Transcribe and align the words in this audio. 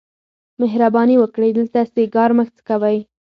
مهرباني 0.61 1.15
وکړئ 1.19 1.51
دلته 1.59 1.79
سیګار 1.93 2.29
مه 2.37 2.43
څکوئ. 2.55 2.97